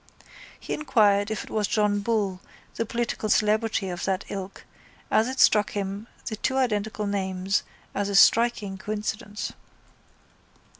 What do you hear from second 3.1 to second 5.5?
celebrity of that ilk, as it